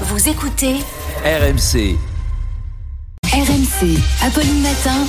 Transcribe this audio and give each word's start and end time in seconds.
Vous 0.00 0.28
écoutez 0.28 0.74
RMC. 1.24 1.96
RMC, 3.32 3.96
Apolline 4.22 4.60
Matin. 4.60 5.06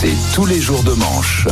C'est 0.00 0.14
tous 0.36 0.46
les 0.46 0.60
jours 0.60 0.84
de 0.84 0.92
manche. 0.92 1.48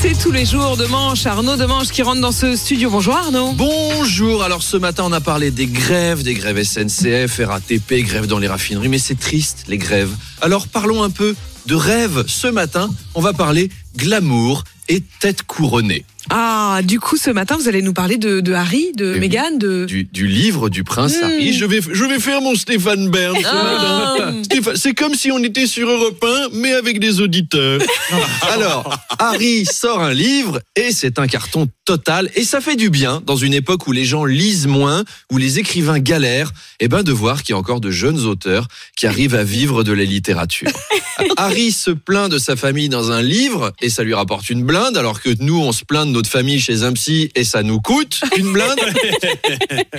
C'est 0.00 0.18
tous 0.18 0.30
les 0.30 0.46
jours 0.46 0.78
de 0.78 0.86
manche. 0.86 1.26
Arnaud 1.26 1.56
de 1.56 1.66
manche 1.66 1.88
qui 1.88 2.00
rentre 2.00 2.22
dans 2.22 2.32
ce 2.32 2.56
studio. 2.56 2.88
Bonjour 2.88 3.14
Arnaud. 3.14 3.52
Bonjour, 3.52 4.42
alors 4.42 4.62
ce 4.62 4.78
matin 4.78 5.02
on 5.06 5.12
a 5.12 5.20
parlé 5.20 5.50
des 5.50 5.66
grèves, 5.66 6.22
des 6.22 6.32
grèves 6.32 6.62
SNCF, 6.62 7.42
RATP, 7.44 8.04
grèves 8.04 8.26
dans 8.26 8.38
les 8.38 8.48
raffineries, 8.48 8.88
mais 8.88 8.98
c'est 8.98 9.20
triste 9.20 9.64
les 9.68 9.76
grèves. 9.76 10.14
Alors 10.40 10.66
parlons 10.66 11.02
un 11.02 11.10
peu 11.10 11.36
de 11.66 11.74
rêve. 11.74 12.24
Ce 12.26 12.46
matin, 12.46 12.88
on 13.14 13.20
va 13.20 13.34
parler 13.34 13.68
glamour 13.96 14.64
et 14.88 15.02
tête 15.20 15.42
couronnée. 15.42 16.06
Ah, 16.30 16.80
du 16.84 17.00
coup, 17.00 17.16
ce 17.16 17.30
matin, 17.30 17.56
vous 17.58 17.68
allez 17.68 17.80
nous 17.82 17.92
parler 17.94 18.18
de, 18.18 18.40
de 18.40 18.52
Harry, 18.52 18.92
de 18.94 19.12
oui. 19.14 19.20
Meghan, 19.20 19.56
de. 19.56 19.86
Du, 19.86 20.04
du 20.04 20.26
livre 20.26 20.68
du 20.68 20.84
prince 20.84 21.16
Mm. 21.18 21.24
Harry. 21.24 21.52
Je 21.54 21.64
vais, 21.64 21.80
je 21.92 22.04
vais 22.04 22.18
faire 22.20 22.40
mon 22.42 22.54
Stéphane 22.54 23.08
Bern 23.08 23.36
ce 23.40 23.46
Ah. 23.46 24.32
matin. 24.32 24.74
C'est 24.74 24.94
comme 24.94 25.14
si 25.14 25.30
on 25.32 25.38
était 25.42 25.66
sur 25.66 25.88
Europe 25.88 26.22
1, 26.22 26.48
mais 26.54 26.72
avec 26.74 27.00
des 27.00 27.20
auditeurs. 27.20 27.80
Alors, 28.52 28.98
Harry 29.18 29.64
sort 29.64 30.00
un 30.02 30.12
livre 30.12 30.60
et 30.76 30.92
c'est 30.92 31.18
un 31.18 31.26
carton 31.26 31.68
total. 31.84 32.30
Et 32.34 32.44
ça 32.44 32.60
fait 32.60 32.76
du 32.76 32.90
bien 32.90 33.22
dans 33.24 33.36
une 33.36 33.54
époque 33.54 33.86
où 33.86 33.92
les 33.92 34.04
gens 34.04 34.24
lisent 34.26 34.66
moins, 34.66 35.04
où 35.32 35.38
les 35.38 35.58
écrivains 35.58 35.98
galèrent, 35.98 36.52
et 36.80 36.88
ben 36.88 37.02
de 37.02 37.12
voir 37.12 37.42
qu'il 37.42 37.54
y 37.54 37.56
a 37.56 37.58
encore 37.58 37.80
de 37.80 37.90
jeunes 37.90 38.20
auteurs 38.26 38.68
qui 38.96 39.06
arrivent 39.06 39.34
à 39.34 39.44
vivre 39.44 39.82
de 39.84 39.92
la 39.92 40.04
littérature. 40.04 40.68
Harry 41.36 41.72
se 41.72 41.90
plaint 41.90 42.30
de 42.30 42.38
sa 42.38 42.54
famille 42.56 42.88
dans 42.88 43.10
un 43.10 43.22
livre 43.22 43.72
et 43.80 43.88
ça 43.88 44.02
lui 44.04 44.14
rapporte 44.14 44.50
une 44.50 44.62
blinde, 44.64 44.96
alors 44.98 45.20
que 45.22 45.30
nous, 45.40 45.58
on 45.58 45.72
se 45.72 45.84
plaint 45.84 46.06
de 46.06 46.12
notre 46.18 46.30
famille 46.30 46.58
chez 46.58 46.82
un 46.82 46.92
psy 46.94 47.30
et 47.36 47.44
ça 47.44 47.62
nous 47.62 47.80
coûte 47.80 48.22
une 48.36 48.52
blinde. 48.52 48.80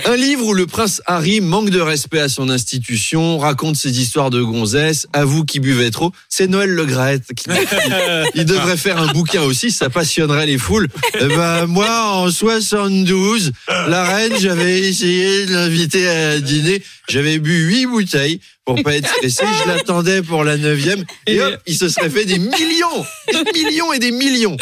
Un 0.04 0.16
livre 0.16 0.44
où 0.44 0.52
le 0.52 0.66
prince 0.66 1.00
Harry 1.06 1.40
manque 1.40 1.70
de 1.70 1.80
respect 1.80 2.20
à 2.20 2.28
son 2.28 2.50
institution, 2.50 3.38
raconte 3.38 3.76
ses 3.76 3.98
histoires 4.02 4.28
de 4.28 4.42
gonzesse, 4.42 5.06
avoue 5.14 5.46
qu'il 5.46 5.62
buvait 5.62 5.90
trop. 5.90 6.12
C'est 6.28 6.46
Noël 6.46 6.68
Le 6.68 6.84
Graët 6.84 7.22
qui 7.34 7.48
il 8.34 8.44
devrait 8.44 8.76
faire 8.76 9.00
un 9.00 9.06
bouquin 9.14 9.40
aussi, 9.40 9.70
ça 9.70 9.88
passionnerait 9.88 10.44
les 10.44 10.58
foules. 10.58 10.88
Eh 11.18 11.24
ben, 11.24 11.64
moi, 11.64 12.12
en 12.12 12.30
72, 12.30 13.52
la 13.68 14.04
reine, 14.04 14.34
j'avais 14.38 14.80
essayé 14.80 15.46
de 15.46 15.54
l'inviter 15.54 16.06
à 16.06 16.38
dîner. 16.38 16.82
J'avais 17.08 17.38
bu 17.38 17.64
huit 17.64 17.86
bouteilles 17.86 18.40
pour 18.74 18.82
pas 18.84 18.96
être 18.96 19.08
stressé. 19.08 19.44
Je 19.64 19.68
l'attendais 19.68 20.22
pour 20.22 20.44
la 20.44 20.56
neuvième. 20.56 21.04
Et 21.26 21.40
hop, 21.40 21.54
il 21.66 21.76
se 21.76 21.88
serait 21.88 22.10
fait 22.10 22.24
des 22.24 22.38
millions, 22.38 23.04
des 23.32 23.52
millions 23.52 23.92
et 23.92 23.98
des 23.98 24.12
millions. 24.12 24.56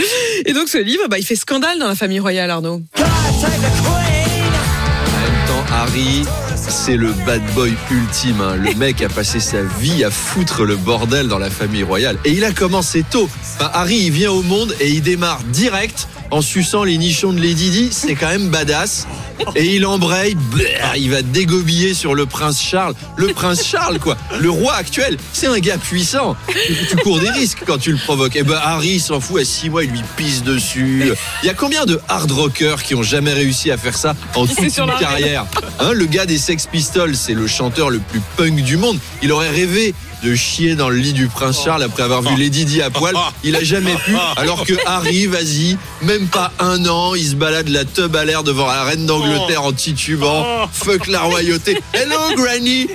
Et 0.47 0.53
donc, 0.55 0.69
ce 0.69 0.79
livre, 0.79 1.09
bah, 1.11 1.19
il 1.19 1.25
fait 1.27 1.37
scandale 1.37 1.79
dans 1.79 1.89
la 1.89 1.95
famille 1.95 2.21
royale, 2.21 2.51
Arnaud. 2.51 2.83
En 2.97 3.03
même 5.21 5.47
temps, 5.47 5.65
Harry, 5.73 6.25
c'est 6.57 6.97
le 6.97 7.13
bad 7.27 7.43
boy 7.55 7.75
ultime. 7.91 8.41
hein. 8.41 8.57
Le 8.57 8.75
mec 8.75 9.03
a 9.03 9.09
passé 9.11 9.41
sa 9.41 9.63
vie 9.63 10.05
à 10.05 10.11
foutre 10.11 10.65
le 10.65 10.77
bordel 10.77 11.29
dans 11.29 11.39
la 11.39 11.51
famille 11.51 11.83
royale. 11.83 12.17
Et 12.25 12.33
il 12.33 12.45
a 12.45 12.53
commencé 12.53 13.05
tôt. 13.11 13.29
Enfin, 13.57 13.71
Harry, 13.75 13.97
il 13.97 14.11
vient 14.11 14.31
au 14.33 14.43
monde 14.43 14.75
et 14.81 14.89
il 14.89 15.03
démarre 15.03 15.43
direct 15.45 16.09
en 16.31 16.41
suçant 16.41 16.85
les 16.85 16.99
nichons 16.99 17.33
de 17.33 17.41
Lady 17.41 17.71
Di. 17.71 17.89
C'est 17.91 18.15
quand 18.15 18.29
même 18.29 18.49
badass. 18.49 19.07
Et 19.55 19.77
il 19.77 19.87
embraye, 19.87 20.35
bleh, 20.35 20.79
il 20.97 21.11
va 21.11 21.23
dégobiller 21.23 21.95
sur 21.95 22.15
le 22.15 22.27
prince 22.27 22.61
Charles. 22.61 22.95
Le 23.17 23.29
prince 23.29 23.65
Charles, 23.65 23.99
quoi. 23.99 24.17
Le 24.41 24.51
roi 24.51 24.75
actuel, 24.75 25.17
c'est 25.33 25.47
un 25.47 25.59
gars 25.59 25.79
puissant. 25.79 26.37
Tu, 26.89 26.97
cours 26.97 27.21
des 27.21 27.31
risques 27.31 27.63
quand 27.67 27.79
tu 27.79 27.93
le 27.93 27.99
provoques. 27.99 28.37
Et 28.37 28.43
ben 28.43 28.59
Harry 28.61 28.95
il 28.95 29.01
s'en 29.01 29.21
fout. 29.21 29.41
À 29.41 29.45
six 29.45 29.71
mois, 29.71 29.85
il 29.85 29.91
lui 29.91 30.03
pisse 30.17 30.43
dessus. 30.43 31.13
Il 31.43 31.47
y 31.47 31.51
a 31.51 31.55
combien 31.55 31.87
de 31.87 32.01
hard 32.09 32.31
rockers 32.31 32.83
qui 32.83 32.95
ont 32.95 33.03
jamais 33.03 33.33
réussi 33.33 33.71
à 33.71 33.77
faire 33.77 33.97
ça 33.97 34.15
en 34.35 34.47
toute 34.47 34.59
une 34.59 34.87
carrière 34.99 35.47
Hein, 35.81 35.93
Le 35.93 36.07
gars 36.07 36.27
des 36.27 36.39
Sex 36.39 36.67
Pistols, 36.67 37.15
c'est 37.15 37.35
le 37.35 37.47
chanteur 37.47 37.91
le 37.91 37.99
plus 37.99 38.21
punk 38.37 38.63
du 38.63 38.77
monde. 38.77 38.99
Il 39.23 39.33
aurait 39.33 39.51
rêvé 39.51 39.95
de 40.23 40.35
chier 40.35 40.75
dans 40.75 40.89
le 40.89 40.97
lit 40.97 41.13
du 41.13 41.29
prince 41.29 41.63
Charles 41.65 41.83
après 41.83 42.03
avoir 42.03 42.23
vu 42.23 42.37
Lady 42.37 42.65
Di 42.65 42.83
à 42.83 42.91
poil. 42.91 43.15
Il 43.45 43.57
a 43.57 43.63
jamais 43.63 43.95
pu. 44.05 44.15
Alors 44.37 44.65
que 44.65 44.75
Harry, 44.87 45.27
vas-y, 45.27 45.77
même 46.03 46.27
pas 46.29 46.53
un 46.59 46.85
an, 46.87 47.15
il 47.15 47.29
se 47.29 47.35
balade 47.35 47.69
la 47.69 47.85
teub 47.85 48.15
à 48.17 48.25
l'air 48.25 48.43
devant 48.43 48.67
la 48.67 48.85
reine 48.85 49.07
d'Angleterre 49.07 49.65
en 49.65 49.73
titubant. 49.73 50.69
Fuck 50.73 51.07
la 51.07 51.21
royauté. 51.21 51.79
Hello, 51.93 52.17
Granny. 52.37 52.89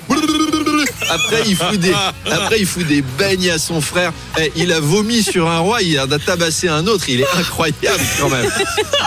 Après, 1.10 1.44
il 1.48 1.56
fout 1.56 1.80
des, 1.80 1.94
après, 2.32 2.60
il 2.60 2.66
fout 2.66 2.86
des 2.86 3.02
beignes 3.02 3.50
à 3.52 3.58
son 3.58 3.82
frère. 3.82 4.12
Eh, 4.40 4.52
il 4.56 4.72
a 4.72 4.80
vomi 4.80 5.22
sur 5.22 5.50
un 5.50 5.60
roi, 5.60 5.82
il 5.82 5.98
a 6.00 6.08
tabassé 6.08 6.68
un 6.68 6.88
autre. 6.88 7.06
Il 7.10 7.22
est 7.22 7.34
incroyable 7.38 8.04
quand 8.20 8.30
même. 8.30 8.50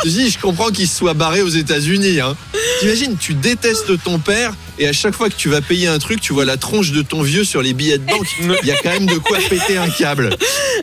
Je 0.04 0.10
je 0.10 0.38
comprends 0.38 0.70
qu'il 0.70 0.88
se 0.88 0.96
soit 0.96 1.14
barré 1.14 1.42
aux 1.42 1.48
États-Unis. 1.48 2.20
Hein. 2.20 2.36
T'imagines, 2.80 3.16
tu 3.16 3.34
détestes 3.34 4.02
ton 4.02 4.18
père 4.18 4.54
et 4.78 4.86
à 4.86 4.92
chaque 4.92 5.14
fois 5.14 5.30
que 5.30 5.34
tu 5.34 5.48
vas 5.48 5.60
payer 5.60 5.86
un 5.86 5.98
truc, 5.98 6.20
tu 6.20 6.32
vois 6.32 6.44
la 6.44 6.56
tronche 6.56 6.92
de 6.92 7.02
ton 7.02 7.22
vieux 7.22 7.44
sur 7.44 7.62
les 7.62 7.72
billets 7.72 7.98
de 7.98 8.04
banque. 8.04 8.26
Il 8.40 8.68
y 8.68 8.70
a 8.70 8.76
quand 8.76 8.90
même 8.90 9.06
de 9.06 9.18
quoi 9.18 9.38
péter 9.38 9.78
un 9.78 9.88
câble. 9.88 10.36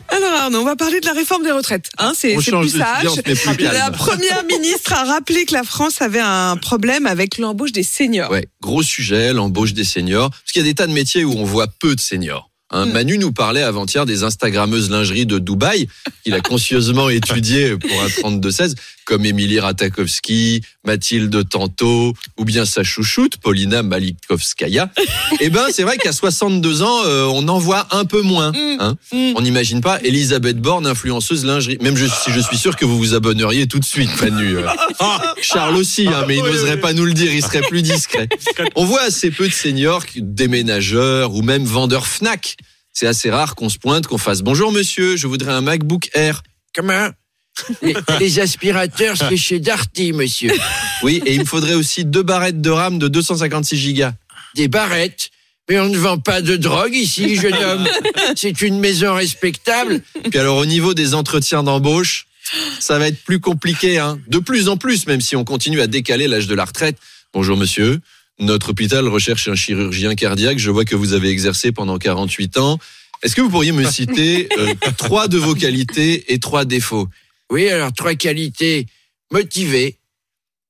Alors, 0.08 0.32
Arnaud, 0.32 0.60
on 0.60 0.64
va 0.64 0.76
parler 0.76 1.00
de 1.00 1.06
la 1.06 1.12
réforme 1.12 1.44
des 1.44 1.52
retraites. 1.52 1.90
Hein, 1.98 2.12
c'est 2.16 2.34
plus 2.34 2.70
sage. 2.70 3.22
plus. 3.22 3.64
La 3.64 3.90
première 3.90 4.44
ministre 4.44 4.92
a 4.92 5.04
rappelé 5.04 5.44
que 5.44 5.52
la 5.52 5.62
France 5.62 6.02
avait 6.02 6.20
un 6.20 6.56
problème 6.56 7.06
avec 7.06 7.38
l'embauche 7.38 7.72
des 7.72 7.84
seniors. 7.84 8.30
Ouais, 8.30 8.46
gros 8.60 8.82
sujet, 8.82 9.32
l'embauche 9.32 9.72
des 9.74 9.84
seniors. 9.84 10.30
Parce 10.30 10.52
qu'il 10.52 10.62
y 10.62 10.64
a 10.64 10.68
des 10.68 10.74
tas 10.74 10.86
de 10.86 10.92
métiers 10.92 11.24
où 11.24 11.34
on 11.36 11.44
voit 11.44 11.68
peu 11.68 11.94
de 11.94 12.00
seniors. 12.00 12.50
Hein. 12.70 12.86
Manu 12.86 13.18
nous 13.18 13.32
parlait 13.32 13.62
avant-hier 13.62 14.06
des 14.06 14.24
Instagrammeuses 14.24 14.90
lingerie 14.90 15.26
de 15.26 15.38
Dubaï, 15.38 15.86
qu'il 16.24 16.34
a 16.34 16.40
conscieusement 16.40 17.08
étudié 17.10 17.76
pour 17.76 18.02
un 18.02 18.06
32-16, 18.06 18.74
comme 19.04 19.24
Émilie 19.26 19.60
Ratakowski, 19.60 20.62
Mathilde 20.84 21.48
Tanto, 21.48 22.14
ou 22.38 22.44
bien 22.44 22.64
sa 22.64 22.82
chouchoute, 22.82 23.36
Paulina 23.36 23.82
Malikovskaya. 23.82 24.90
Eh 25.40 25.50
ben, 25.50 25.66
c'est 25.72 25.82
vrai 25.82 25.98
qu'à 25.98 26.12
62 26.12 26.82
ans, 26.82 27.04
euh, 27.06 27.24
on 27.24 27.48
en 27.48 27.58
voit 27.58 27.88
un 27.90 28.04
peu 28.04 28.22
moins. 28.22 28.52
Mm. 28.52 28.76
Hein. 28.80 28.96
Mm. 29.12 29.32
On 29.36 29.40
n'imagine 29.42 29.80
pas 29.80 30.00
Elisabeth 30.02 30.58
Borne, 30.58 30.86
influenceuse 30.86 31.44
lingerie. 31.44 31.76
Même 31.82 31.96
je, 31.96 32.06
si 32.06 32.30
je 32.30 32.40
suis 32.40 32.56
sûr 32.56 32.76
que 32.76 32.84
vous 32.84 32.96
vous 32.96 33.14
abonneriez 33.14 33.66
tout 33.66 33.78
de 33.80 33.84
suite, 33.84 34.10
Manu. 34.22 34.58
euh. 34.58 34.66
Charles 35.42 35.76
aussi, 35.76 36.06
hein, 36.08 36.24
mais 36.26 36.36
il 36.36 36.42
n'oserait 36.42 36.80
pas 36.80 36.92
nous 36.92 37.04
le 37.04 37.12
dire, 37.12 37.32
il 37.32 37.42
serait 37.42 37.62
plus 37.62 37.82
discret. 37.94 38.28
On 38.76 38.84
voit 38.84 39.02
assez 39.02 39.30
peu 39.30 39.48
de 39.48 39.52
seniors, 39.52 40.04
déménageurs 40.16 41.34
ou 41.34 41.42
même 41.42 41.64
vendeurs 41.64 42.06
Fnac. 42.06 42.56
C'est 42.94 43.08
assez 43.08 43.28
rare 43.28 43.56
qu'on 43.56 43.68
se 43.68 43.78
pointe, 43.78 44.06
qu'on 44.06 44.18
fasse 44.18 44.42
bonjour 44.42 44.70
monsieur, 44.70 45.16
je 45.16 45.26
voudrais 45.26 45.52
un 45.52 45.60
MacBook 45.60 46.10
Air. 46.14 46.44
Comment? 46.72 47.08
Les, 47.82 47.94
les 48.20 48.38
aspirateurs, 48.38 49.16
c'est 49.16 49.36
chez 49.36 49.58
Darty, 49.58 50.12
monsieur. 50.12 50.52
Oui, 51.02 51.20
et 51.26 51.34
il 51.34 51.40
me 51.40 51.44
faudrait 51.44 51.74
aussi 51.74 52.04
deux 52.04 52.22
barrettes 52.22 52.60
de 52.60 52.70
RAM 52.70 53.00
de 53.00 53.08
256 53.08 53.76
gigas. 53.76 54.12
Des 54.54 54.68
barrettes? 54.68 55.30
Mais 55.68 55.80
on 55.80 55.88
ne 55.88 55.98
vend 55.98 56.18
pas 56.18 56.40
de 56.40 56.56
drogue 56.56 56.94
ici, 56.94 57.34
jeune 57.34 57.54
homme. 57.54 57.88
C'est 58.36 58.60
une 58.60 58.78
maison 58.78 59.14
respectable. 59.14 60.00
Puis 60.30 60.38
alors 60.38 60.58
au 60.58 60.66
niveau 60.66 60.94
des 60.94 61.14
entretiens 61.14 61.64
d'embauche, 61.64 62.26
ça 62.78 62.98
va 63.00 63.08
être 63.08 63.24
plus 63.24 63.40
compliqué, 63.40 63.98
hein. 63.98 64.20
De 64.28 64.38
plus 64.38 64.68
en 64.68 64.76
plus, 64.76 65.06
même 65.08 65.20
si 65.20 65.34
on 65.34 65.44
continue 65.44 65.80
à 65.80 65.88
décaler 65.88 66.28
l'âge 66.28 66.46
de 66.46 66.54
la 66.54 66.64
retraite. 66.64 66.98
Bonjour 67.32 67.56
monsieur, 67.56 67.98
notre 68.38 68.70
hôpital 68.70 69.06
recherche 69.08 69.48
un 69.48 69.54
chirurgien 69.54 70.14
cardiaque. 70.14 70.58
Je 70.58 70.70
vois 70.70 70.84
que 70.84 70.96
vous 70.96 71.12
avez 71.12 71.28
exercé 71.28 71.72
pendant 71.72 71.98
48 71.98 72.58
ans. 72.58 72.78
Est-ce 73.22 73.34
que 73.34 73.40
vous 73.40 73.50
pourriez 73.50 73.72
me 73.72 73.84
citer 73.84 74.48
euh, 74.58 74.74
trois 74.98 75.28
de 75.28 75.38
vos 75.38 75.54
qualités 75.54 76.32
et 76.32 76.38
trois 76.38 76.64
défauts? 76.64 77.08
Oui, 77.50 77.68
alors 77.68 77.92
trois 77.92 78.14
qualités. 78.14 78.86
Motivé, 79.30 79.98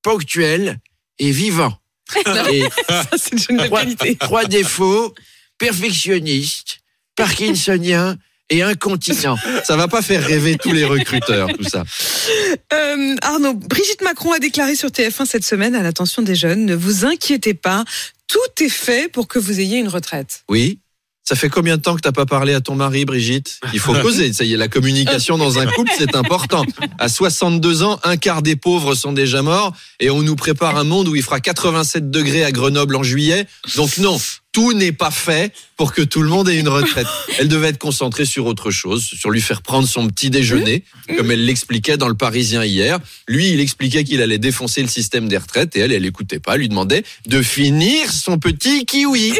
ponctuel 0.02 0.78
et 1.18 1.30
vivant. 1.30 1.76
Et 2.52 2.62
Ça, 2.88 3.06
c'est 3.16 3.48
une 3.48 3.56
trois, 3.64 3.80
qualité. 3.80 4.16
trois 4.16 4.44
défauts, 4.44 5.14
perfectionniste, 5.58 6.80
parkinsonien 7.16 8.18
et 8.50 8.62
incontinent. 8.62 9.36
Ça 9.64 9.76
va 9.76 9.88
pas 9.88 10.02
faire 10.02 10.24
rêver 10.24 10.56
tous 10.56 10.72
les 10.72 10.84
recruteurs, 10.84 11.48
tout 11.56 11.64
ça. 11.64 11.84
Euh, 12.72 13.16
Arnaud, 13.22 13.54
Brigitte 13.54 14.02
Macron 14.02 14.32
a 14.32 14.38
déclaré 14.38 14.74
sur 14.74 14.90
TF1 14.90 15.26
cette 15.26 15.44
semaine 15.44 15.74
à 15.74 15.82
l'attention 15.82 16.22
des 16.22 16.34
jeunes, 16.34 16.64
ne 16.64 16.74
vous 16.74 17.04
inquiétez 17.04 17.54
pas, 17.54 17.84
tout 18.28 18.64
est 18.64 18.68
fait 18.68 19.10
pour 19.10 19.28
que 19.28 19.38
vous 19.38 19.60
ayez 19.60 19.78
une 19.78 19.88
retraite. 19.88 20.44
Oui. 20.48 20.78
Ça 21.26 21.36
fait 21.36 21.48
combien 21.48 21.78
de 21.78 21.82
temps 21.82 21.96
que 21.96 22.02
t'as 22.02 22.12
pas 22.12 22.26
parlé 22.26 22.52
à 22.52 22.60
ton 22.60 22.74
mari, 22.74 23.06
Brigitte? 23.06 23.58
Il 23.72 23.78
faut 23.78 23.94
causer. 23.94 24.34
Ça 24.34 24.44
y 24.44 24.52
est, 24.52 24.58
la 24.58 24.68
communication 24.68 25.38
dans 25.38 25.58
un 25.58 25.64
couple, 25.64 25.90
c'est 25.96 26.14
important. 26.14 26.66
À 26.98 27.08
62 27.08 27.82
ans, 27.82 27.98
un 28.04 28.18
quart 28.18 28.42
des 28.42 28.56
pauvres 28.56 28.94
sont 28.94 29.12
déjà 29.12 29.40
morts 29.40 29.72
et 30.00 30.10
on 30.10 30.20
nous 30.20 30.36
prépare 30.36 30.76
un 30.76 30.84
monde 30.84 31.08
où 31.08 31.16
il 31.16 31.22
fera 31.22 31.40
87 31.40 32.10
degrés 32.10 32.44
à 32.44 32.52
Grenoble 32.52 32.94
en 32.94 33.02
juillet. 33.02 33.46
Donc 33.76 33.96
non, 33.96 34.20
tout 34.54 34.72
n'est 34.72 34.92
pas 34.92 35.10
fait 35.10 35.52
pour 35.76 35.92
que 35.92 36.00
tout 36.00 36.22
le 36.22 36.28
monde 36.28 36.48
ait 36.48 36.58
une 36.58 36.68
retraite. 36.68 37.08
Elle 37.38 37.48
devait 37.48 37.68
être 37.68 37.78
concentrée 37.78 38.24
sur 38.24 38.46
autre 38.46 38.70
chose, 38.70 39.04
sur 39.04 39.30
lui 39.30 39.42
faire 39.42 39.60
prendre 39.60 39.86
son 39.86 40.06
petit 40.06 40.30
déjeuner, 40.30 40.84
comme 41.16 41.32
elle 41.32 41.44
l'expliquait 41.44 41.96
dans 41.96 42.06
le 42.06 42.14
Parisien 42.14 42.64
hier. 42.64 43.00
Lui, 43.26 43.50
il 43.50 43.60
expliquait 43.60 44.04
qu'il 44.04 44.22
allait 44.22 44.38
défoncer 44.38 44.80
le 44.80 44.88
système 44.88 45.28
des 45.28 45.36
retraites 45.36 45.74
et 45.76 45.80
elle, 45.80 45.92
elle 45.92 46.06
écoutait 46.06 46.38
pas, 46.38 46.54
elle 46.54 46.60
lui 46.60 46.68
demandait 46.68 47.02
de 47.26 47.42
finir 47.42 48.12
son 48.12 48.38
petit 48.38 48.86
kiwi. 48.86 49.34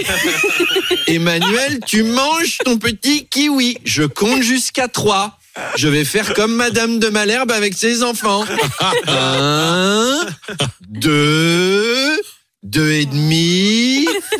Emmanuel, 1.07 1.79
tu 1.87 2.03
manges 2.03 2.59
ton 2.65 2.77
petit 2.79 3.27
kiwi. 3.27 3.79
Je 3.85 4.03
compte 4.03 4.43
jusqu'à 4.43 4.89
trois. 4.89 5.39
Je 5.77 5.87
vais 5.87 6.05
faire 6.05 6.35
comme 6.35 6.57
Madame 6.57 6.99
de 6.99 7.09
Malherbe 7.09 7.53
avec 7.53 7.75
ses 7.75 8.03
enfants. 8.03 8.45
Un, 9.07 10.27
deux, 10.89 12.21
deux 12.65 12.91
et 12.91 13.07
demi. 13.07 13.64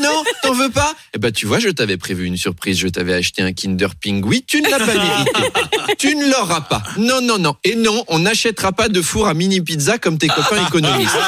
Non, 0.05 0.23
t'en 0.43 0.53
veux 0.53 0.71
pas 0.71 0.95
Eh 1.15 1.19
ben, 1.19 1.33
tu 1.33 1.47
vois, 1.47 1.59
je 1.59 1.69
t'avais 1.69 1.97
prévu 1.97 2.27
une 2.27 2.37
surprise. 2.37 2.79
Je 2.79 2.89
t'avais 2.89 3.15
acheté 3.15 3.43
un 3.43 3.53
Kinder 3.53 3.89
Pingui. 4.01 4.45
Tu 4.45 4.61
ne 4.61 4.71
l'as 4.71 4.79
pas 4.79 4.95
mérité. 4.95 5.33
Tu 5.99 6.15
ne 6.17 6.31
l'auras 6.31 6.63
pas. 6.63 6.83
Non, 6.97 7.21
non, 7.21 7.39
non. 7.39 7.57
Et 7.65 7.77
non, 7.77 8.05
on 8.09 8.19
n'achètera 8.21 8.73
pas 8.73 8.89
de 8.89 9.01
four 9.01 9.29
à 9.29 9.35
mini 9.35 9.61
pizza 9.61 9.99
comme 9.99 10.19
tes 10.19 10.29
copains 10.29 10.67
économistes. 10.67 11.17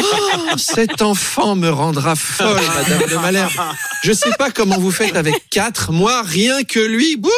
Oh, 0.00 0.56
cet 0.56 1.02
enfant 1.02 1.54
me 1.56 1.68
rendra 1.68 2.14
folle, 2.16 2.60
Madame 2.74 3.08
de 3.08 3.16
Malherbe. 3.16 3.52
Je 4.02 4.12
sais 4.12 4.30
pas 4.38 4.50
comment 4.50 4.78
vous 4.78 4.90
faites 4.90 5.16
avec 5.16 5.48
quatre. 5.50 5.92
Moi, 5.92 6.22
rien 6.22 6.64
que 6.64 6.80
lui. 6.80 7.16
Bouh 7.16 7.30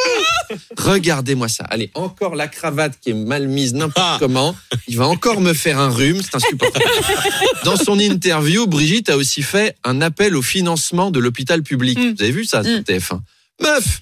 Regardez-moi 0.81 1.49
ça. 1.49 1.65
Allez, 1.65 1.91
encore 1.95 2.35
la 2.35 2.49
cravate 2.49 2.95
qui 3.01 3.11
est 3.11 3.15
mal 3.15 3.49
mise 3.49 3.75
n'importe 3.75 4.19
comment. 4.19 4.55
Il 4.89 4.97
va 4.97 5.07
encore 5.07 5.41
me 5.41 5.53
faire 5.53 5.79
un 5.79 5.91
rhume. 5.91 6.21
C'est 6.23 6.35
insupportable. 6.35 6.85
Dans 7.65 7.77
son 7.77 7.99
interview, 7.99 8.67
Brigitte 8.67 9.09
a 9.11 9.17
aussi 9.17 9.43
fait 9.43 9.77
un 9.85 10.01
appel 10.01 10.37
au 10.37 10.43
financement 10.43 11.11
de 11.11 11.21
l'hôpital 11.21 11.63
public. 11.63 11.99
Mm. 11.99 12.15
Vous 12.17 12.23
avez 12.23 12.33
vu 12.33 12.45
ça 12.45 12.63
sur 12.65 12.73
Mm. 12.73 12.83
TF1 12.83 13.21
Meuf 13.63 14.01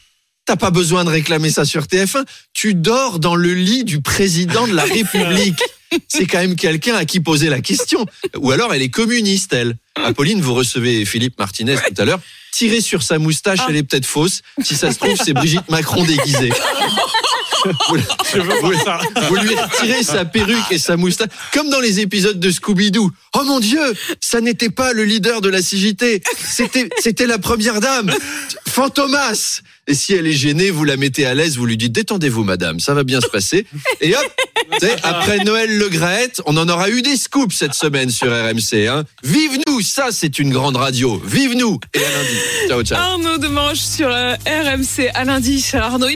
T'as 0.48 0.56
pas 0.56 0.70
besoin 0.70 1.04
de 1.04 1.10
réclamer 1.10 1.50
ça 1.50 1.66
sur 1.66 1.82
TF1. 1.82 2.24
Tu 2.54 2.72
dors 2.72 3.18
dans 3.18 3.34
le 3.34 3.52
lit 3.52 3.84
du 3.84 4.00
président 4.00 4.66
de 4.66 4.72
la 4.72 4.84
République. 4.94 5.60
C'est 6.08 6.24
quand 6.24 6.38
même 6.38 6.56
quelqu'un 6.56 6.94
à 6.94 7.04
qui 7.04 7.20
poser 7.20 7.50
la 7.50 7.60
question. 7.60 8.06
Ou 8.34 8.50
alors 8.50 8.72
elle 8.72 8.80
est 8.80 8.88
communiste, 8.88 9.52
elle. 9.52 9.76
Apolline, 9.94 10.40
vous 10.40 10.54
recevez 10.54 11.04
Philippe 11.04 11.38
Martinez 11.38 11.76
tout 11.76 12.00
à 12.00 12.06
l'heure. 12.06 12.20
Tirez 12.52 12.80
sur 12.80 13.02
sa 13.02 13.18
moustache, 13.18 13.58
elle 13.68 13.76
est 13.76 13.82
peut-être 13.82 14.06
fausse. 14.06 14.40
Si 14.62 14.74
ça 14.74 14.90
se 14.90 14.98
trouve, 14.98 15.18
c'est 15.22 15.34
Brigitte 15.34 15.68
Macron 15.68 16.02
déguisée. 16.02 16.50
Vous, 17.88 17.96
Je 18.34 18.38
veux 18.40 18.54
vous- 18.60 18.72
voir 18.72 18.84
ça. 18.84 19.22
vous 19.28 19.36
lui 19.36 19.54
retirez 19.54 20.02
sa 20.02 20.24
perruque 20.24 20.70
et 20.70 20.78
sa 20.78 20.96
moustache, 20.96 21.28
comme 21.52 21.70
dans 21.70 21.80
les 21.80 22.00
épisodes 22.00 22.38
de 22.38 22.50
Scooby-Doo. 22.50 23.10
Oh 23.34 23.44
mon 23.44 23.60
Dieu, 23.60 23.80
ça 24.20 24.40
n'était 24.40 24.70
pas 24.70 24.92
le 24.92 25.04
leader 25.04 25.40
de 25.40 25.48
la 25.48 25.62
CGT, 25.62 26.22
c'était 26.48 26.88
c'était 27.00 27.26
la 27.26 27.38
première 27.38 27.80
dame, 27.80 28.12
Fantomas. 28.68 29.60
Et 29.90 29.94
si 29.94 30.12
elle 30.12 30.26
est 30.26 30.32
gênée, 30.34 30.70
vous 30.70 30.84
la 30.84 30.98
mettez 30.98 31.24
à 31.24 31.32
l'aise, 31.34 31.56
vous 31.56 31.64
lui 31.64 31.78
dites 31.78 31.92
détendez-vous, 31.92 32.44
madame, 32.44 32.78
ça 32.78 32.92
va 32.92 33.04
bien 33.04 33.20
se 33.22 33.26
passer. 33.28 33.64
Et 34.02 34.14
hop, 34.14 34.22
après 35.02 35.38
Noël 35.44 35.78
Le 35.78 35.88
Graët, 35.88 36.42
on 36.44 36.56
en 36.58 36.68
aura 36.68 36.90
eu 36.90 37.00
des 37.00 37.16
scoops 37.16 37.54
cette 37.56 37.72
semaine 37.72 38.10
sur 38.10 38.28
RMC. 38.28 38.86
Hein. 38.86 39.04
Vive 39.24 39.58
nous, 39.66 39.80
ça 39.80 40.08
c'est 40.10 40.38
une 40.38 40.50
grande 40.52 40.76
radio. 40.76 41.20
Vive 41.24 41.54
nous. 41.56 41.80
Et 41.94 41.98
à 42.04 42.10
lundi. 42.10 42.36
Ciao 42.68 42.82
ciao. 42.82 42.98
Arnaud 42.98 43.38
Demanche 43.38 43.78
sur 43.78 44.08
euh, 44.10 44.34
RMC 44.46 45.08
à 45.14 45.24
lundi, 45.24 45.62
cher 45.62 45.84
Arnaud. 45.84 46.06